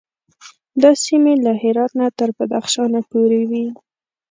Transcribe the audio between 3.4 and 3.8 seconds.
وې.